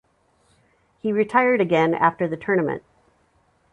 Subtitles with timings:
[0.97, 2.81] He retired again after the tournament.